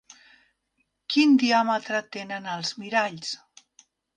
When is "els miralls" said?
2.57-3.39